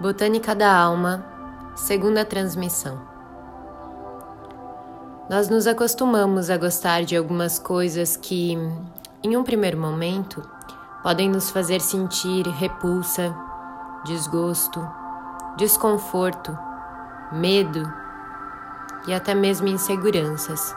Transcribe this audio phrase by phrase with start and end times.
[0.00, 1.22] Botânica da Alma,
[1.76, 2.98] segunda transmissão.
[5.28, 8.56] Nós nos acostumamos a gostar de algumas coisas que,
[9.22, 10.42] em um primeiro momento,
[11.02, 13.36] podem nos fazer sentir repulsa,
[14.06, 14.80] desgosto,
[15.58, 16.58] desconforto,
[17.30, 17.86] medo
[19.06, 20.74] e até mesmo inseguranças.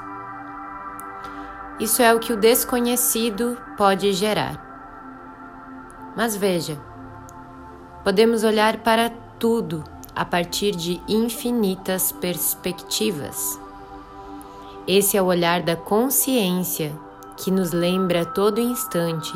[1.79, 4.59] Isso é o que o desconhecido pode gerar.
[6.13, 6.77] Mas veja,
[8.03, 9.09] Podemos olhar para
[9.39, 9.81] tudo
[10.13, 13.57] a partir de infinitas perspectivas.
[14.85, 16.93] Esse é o olhar da consciência
[17.37, 19.31] que nos lembra a todo instante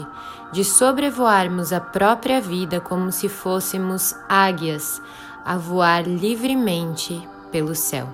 [0.51, 5.01] de sobrevoarmos a própria vida como se fôssemos águias
[5.45, 8.07] a voar livremente pelo céu.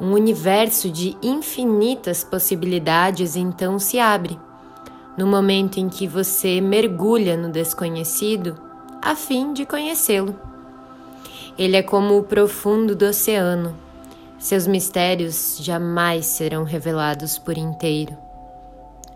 [0.00, 4.38] Um universo de infinitas possibilidades então se abre
[5.16, 8.60] no momento em que você mergulha no desconhecido
[9.00, 10.38] a fim de conhecê-lo.
[11.58, 13.74] Ele é como o profundo do oceano.
[14.38, 18.16] Seus mistérios jamais serão revelados por inteiro.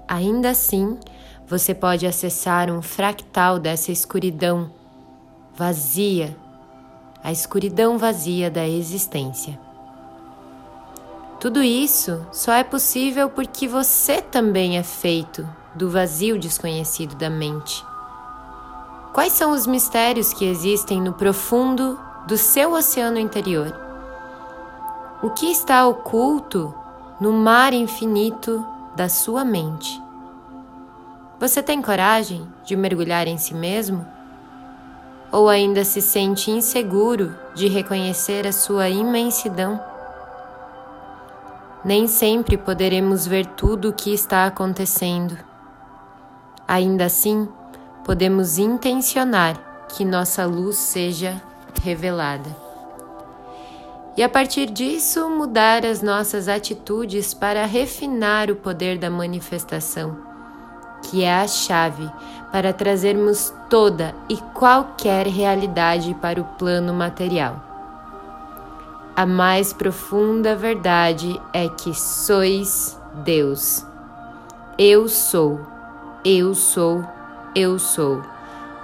[0.08, 0.98] Ainda assim,
[1.46, 4.70] você pode acessar um fractal dessa escuridão
[5.54, 6.34] vazia,
[7.22, 9.58] a escuridão vazia da existência.
[11.38, 17.84] Tudo isso só é possível porque você também é feito do vazio desconhecido da mente.
[19.12, 23.74] Quais são os mistérios que existem no profundo do seu oceano interior?
[25.22, 26.74] O que está oculto
[27.20, 30.00] no mar infinito da sua mente?
[31.38, 34.06] Você tem coragem de mergulhar em si mesmo?
[35.32, 39.80] Ou ainda se sente inseguro de reconhecer a sua imensidão?
[41.84, 45.49] Nem sempre poderemos ver tudo o que está acontecendo
[46.70, 47.48] Ainda assim,
[48.04, 51.42] podemos intencionar que nossa luz seja
[51.82, 52.48] revelada.
[54.16, 60.16] E a partir disso, mudar as nossas atitudes para refinar o poder da manifestação,
[61.02, 62.08] que é a chave
[62.52, 67.60] para trazermos toda e qualquer realidade para o plano material.
[69.16, 73.84] A mais profunda verdade é que sois Deus.
[74.78, 75.79] Eu sou
[76.24, 77.04] eu sou,
[77.54, 78.22] eu sou.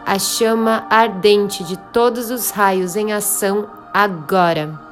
[0.05, 4.86] A chama ardente de todos os raios em ação agora.